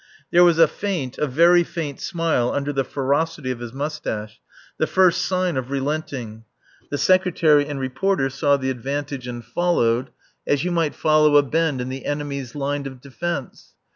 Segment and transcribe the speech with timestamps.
[0.31, 4.41] There was a faint, a very faint smile under the ferocity of his moustache,
[4.79, 6.43] the first sign of relenting.
[6.89, 10.09] The Secretary and Reporter saw the advantage and followed,
[10.47, 13.75] as you might follow a bend in the enemy's line of defence.